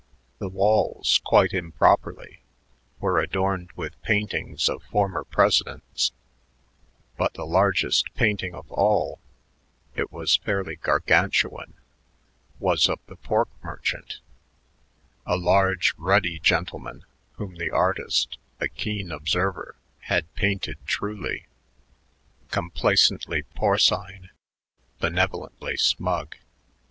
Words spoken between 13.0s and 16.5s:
the pork merchant, a large, ruddy